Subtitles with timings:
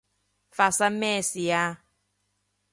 [0.49, 1.83] 發生咩事啊？